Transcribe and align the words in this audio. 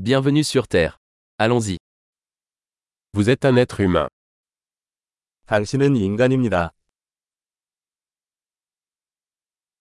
Bienvenue 0.00 0.44
sur 0.44 0.68
Terre. 0.68 1.00
Allons-y. 1.38 1.76
Vous 3.14 3.28
êtes 3.30 3.44
un 3.44 3.56
être 3.56 3.80
humain. 3.80 4.08
당신은 5.46 5.96
인간입니다. 5.96 6.72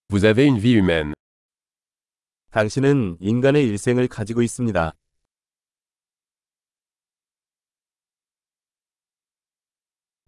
Vous 0.10 0.26
avez 0.26 0.48
une 0.48 0.58
vie 0.58 0.74
humaine. 0.74 1.14
당신은 2.50 3.18
인간의 3.20 3.68
일생을 3.68 4.08
가지고 4.08 4.42
있습니다. 4.42 4.94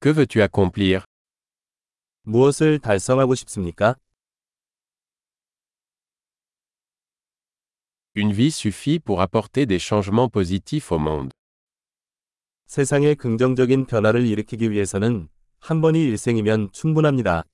Que 0.01 0.11
veux-tu 0.13 0.39
accomplir 0.43 1.01
무엇을 2.21 2.77
달성하고 2.77 3.33
싶습니까? 3.33 3.95
Une 8.21 8.33
vie 8.33 8.51
suffit 8.51 8.99
pour 8.99 9.21
apporter 9.21 9.65
des 9.65 9.79
changements 9.79 10.27
positifs 10.27 10.91
au 10.91 10.99
monde. 10.99 11.31
세상에 12.65 13.15
긍정적인 13.15 13.85
변화를 13.85 14.27
일으키기 14.27 14.71
위해서는 14.71 15.29
한 15.61 15.79
번이 15.79 16.03
일생이면 16.03 16.73
충분합니다. 16.73 17.45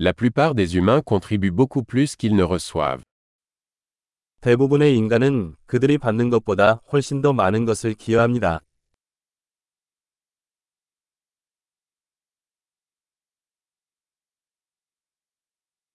La 0.00 0.12
plupart 0.12 0.56
des 0.56 0.74
humains 0.74 1.02
contribuent 1.06 1.54
beaucoup 1.54 1.84
plus 1.84 2.16
qu'ils 2.16 2.34
ne 2.34 2.42
reçoivent. 2.42 3.04
대부분의 4.40 4.96
인간은 4.96 5.54
그들이 5.66 5.98
받는 5.98 6.30
것보다 6.30 6.80
훨씬 6.92 7.22
더 7.22 7.32
많은 7.32 7.66
것을 7.66 7.94
기여합니다. 7.94 8.62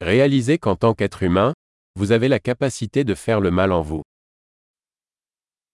Réalisez 0.03 0.59
qu'en 0.59 0.77
tant 0.77 0.95
qu'être 0.95 1.23
humain, 1.23 1.55
vous 1.97 2.13
avez 2.13 2.29
la 2.29 2.39
capacité 2.39 3.05
de 3.05 3.15
faire 3.15 3.41
le 3.41 3.51
mal 3.51 3.73
en 3.73 3.83
vous. 3.83 4.03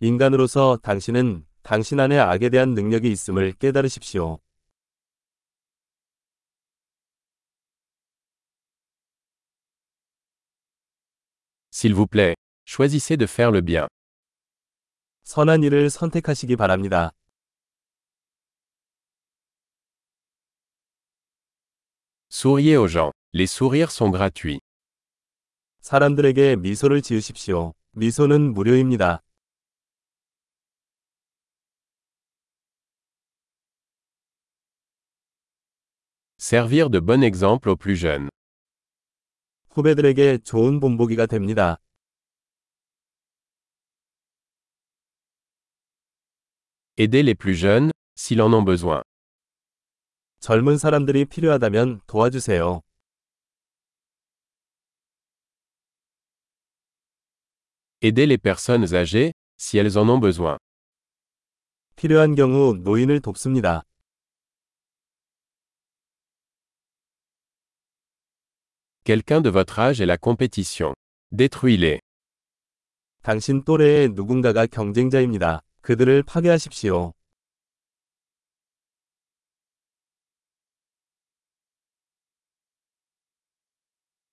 인간으로서 0.01 0.79
당신은 0.83 1.47
당신 1.63 2.01
안에 2.01 2.19
악에 2.19 2.51
대한 2.51 2.75
능력이 2.75 3.11
있음을 3.11 3.53
깨달으십시오. 3.53 4.39
S'il 11.71 11.95
vous 11.95 12.07
plaît, 12.07 12.35
choisissez 12.65 13.17
de 13.17 13.27
faire 13.27 13.51
le 13.51 13.61
bien. 13.61 13.89
선한 15.25 15.63
일을 15.63 15.91
선택하시기 15.91 16.57
바랍니다. 16.57 17.13
Souriez 22.31 22.77
aux 22.77 22.89
gens. 22.89 23.13
Les 23.32 23.46
sourires 23.46 23.92
sont 23.92 24.10
gratuits. 24.10 24.60
사람들에게 25.82 26.56
미소를 26.56 27.04
지으십시오. 27.04 27.74
미소는 27.92 28.54
무료입니다. 28.54 29.22
Servir 36.40 36.90
de 36.90 37.00
bon 37.00 37.22
exemple 37.24 37.70
aux 37.70 37.78
plus 37.78 38.00
jeunes. 38.02 38.30
후배들에게 39.70 40.40
좋은 40.40 40.80
본보기가 40.80 41.28
됩니다. 41.28 41.78
Aider 46.98 47.22
les 47.24 47.36
plus 47.36 47.56
jeunes, 47.56 47.92
s'ils 48.16 48.42
en 48.42 48.54
ont 48.54 48.66
besoin. 48.66 49.04
젊은 50.40 50.80
사람들이 50.80 51.26
필요하다면 51.26 52.02
도와주세요. 52.08 52.82
Aider 58.03 58.27
les 58.27 58.39
personnes 58.39 58.95
âgées, 58.95 59.33
si 59.57 59.79
elles 59.79 59.99
en 59.99 60.09
ont 60.09 60.19
besoin. 60.19 60.59
필요한 61.97 62.35
경우 62.35 62.75
노인을 62.75 63.21
돕습니다. 63.21 63.83
Quelqu'un 69.05 69.41
de 69.41 69.51
votre 69.51 69.79
âge 69.79 70.01
est 70.01 70.07
la 70.07 70.17
compétition. 70.17 70.95
Détruis-les. 71.31 72.01
당신 73.23 73.63
또래의 73.65 74.11
누군가가 74.11 74.67
경쟁자입니다. 74.67 75.61
그들을 75.83 76.23
파괴하십시오. 76.23 77.13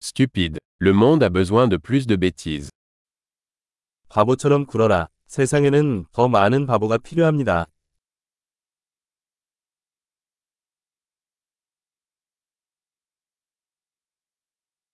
Stupide. 0.02 0.58
Le 0.80 0.94
monde 0.94 1.24
a 1.24 1.30
besoin 1.30 1.68
de 1.68 1.78
plus 1.78 2.08
de 2.08 2.16
bêtises. 2.16 2.69
바보처럼 4.09 4.67
굴어라. 4.67 5.09
세상에는 5.27 6.06
더 6.12 6.28
많은 6.28 6.67
바보가 6.67 6.99
필요합니다. 6.99 7.67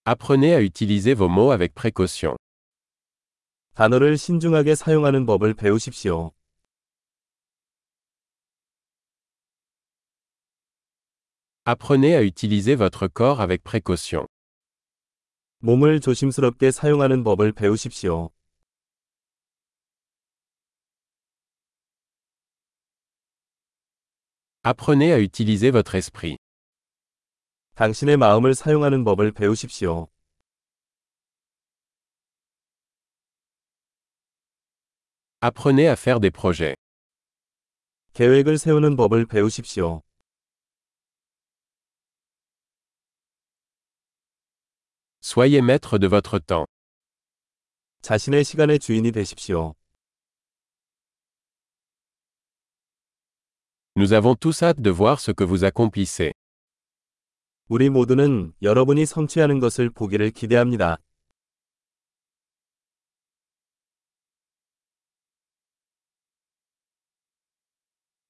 Apprenez 0.05 0.55
à 0.57 0.61
utiliser 0.61 1.15
vos 1.15 1.31
mots 1.31 1.53
avec 1.53 1.75
précaution. 1.75 2.37
단어를 3.75 4.19
신중하게 4.19 4.75
사용하는 4.75 5.27
법을 5.27 5.55
배우십시오. 5.55 6.33
Apprenez 11.65 12.17
à 12.17 12.23
utiliser 12.23 12.77
votre 12.77 13.07
corps 13.07 13.41
avec 13.41 13.63
précaution. 13.63 14.27
몸을 15.61 16.01
조심스럽게 16.01 16.73
사용하는 16.73 17.23
법을 17.23 17.53
배우십시오. 17.53 18.31
Apprenez 24.64 25.14
à 25.14 25.20
utiliser 25.20 25.72
votre 25.72 25.96
esprit. 25.96 26.38
당신의 27.76 28.18
마음을 28.18 28.56
사용하는 28.56 29.04
법을 29.04 29.32
배우십시오. 29.32 30.08
Apprenez 35.42 35.88
à 35.88 35.96
faire 35.96 36.20
des 36.20 36.32
projets. 36.32 36.76
계획을 38.14 38.58
세우는 38.58 38.96
법을 38.96 39.28
배우십시오. 39.28 40.02
Soyez 45.22 45.62
maître 45.62 46.00
de 46.00 46.08
votre 46.08 46.40
temps. 46.40 46.66
자신의 48.02 48.44
시간의 48.44 48.80
주인이 48.80 49.12
되십시오. 49.12 49.76
Nous 53.95 54.15
avons 54.15 54.35
tous 54.35 54.63
hâte 54.63 54.81
de 54.81 54.89
voir 54.91 55.21
ce 55.21 55.33
que 55.33 55.45
vous 55.45 55.65
accomplissez. 55.65 56.33
우리 57.69 57.91
모두는 57.91 58.55
여러분이 58.63 59.05
성취하는 59.05 59.61
것을 59.61 59.91
보기를 59.91 60.31
기대합니다. 60.31 60.97